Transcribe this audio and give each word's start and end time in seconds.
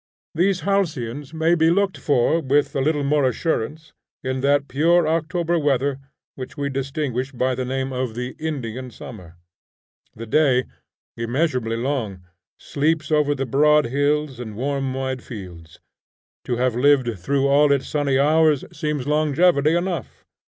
These 0.33 0.61
halcyons 0.61 1.31
may 1.31 1.53
be 1.53 1.69
looked 1.69 1.95
for 1.99 2.39
with 2.39 2.75
a 2.75 2.81
little 2.81 3.03
more 3.03 3.23
assurance 3.23 3.93
in 4.23 4.41
that 4.41 4.67
pure 4.67 5.07
October 5.07 5.59
weather 5.59 5.99
which 6.33 6.57
we 6.57 6.69
distinguish 6.71 7.31
by 7.31 7.53
the 7.53 7.65
name 7.65 7.93
of 7.93 8.15
the 8.15 8.29
Indian 8.39 8.89
summer. 8.89 9.35
The 10.15 10.25
day, 10.25 10.63
immeasurably 11.15 11.77
long, 11.77 12.25
sleeps 12.57 13.11
over 13.11 13.35
the 13.35 13.45
broad 13.45 13.85
hills 13.93 14.39
and 14.39 14.55
warm 14.55 14.91
wide 14.91 15.21
fields. 15.21 15.79
To 16.45 16.55
have 16.55 16.75
lived 16.75 17.19
through 17.19 17.47
all 17.47 17.71
its 17.71 17.87
sunny 17.87 18.17
hours, 18.17 18.65
seems 18.73 19.05
longevity 19.05 19.75
enough. 19.75 20.25